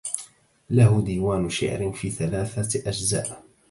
له 0.69 1.01
ديوان 1.01 1.49
شعر 1.49 1.91
في 1.93 2.09
ثلاثة 2.11 2.89
أجزاء 2.89 3.43